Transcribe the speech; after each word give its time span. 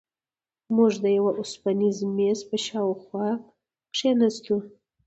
موږ 0.75 0.91
د 1.03 1.05
یوه 1.17 1.31
اوسپنیز 1.39 1.97
میز 2.15 2.39
پر 2.49 2.59
شاوخوا 2.67 3.29
کېناستو. 3.95 4.57